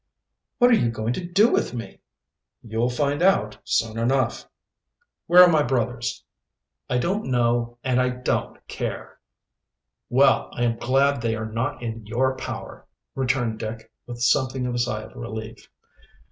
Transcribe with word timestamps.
"What 0.57 0.71
are 0.71 0.73
you 0.73 0.89
going 0.89 1.13
to 1.13 1.23
do 1.31 1.51
with 1.51 1.75
me?" 1.75 1.99
"You'll 2.63 2.89
find 2.89 3.21
out 3.21 3.59
soon 3.63 3.99
enough." 3.99 4.47
"Where 5.27 5.43
are 5.43 5.47
my 5.47 5.61
brothers?" 5.61 6.23
"I 6.89 6.97
don't 6.97 7.25
know 7.25 7.77
and 7.83 8.01
I 8.01 8.09
don't 8.09 8.67
care." 8.67 9.19
"Well, 10.09 10.49
I 10.53 10.63
am 10.63 10.77
glad 10.77 11.21
they 11.21 11.35
are 11.35 11.45
not 11.45 11.83
in 11.83 12.03
your 12.07 12.35
power," 12.35 12.87
returned 13.13 13.59
Dick, 13.59 13.91
with 14.07 14.19
something 14.23 14.65
of 14.65 14.73
a 14.73 14.79
sigh 14.79 15.03
of 15.03 15.15
relief. 15.15 15.69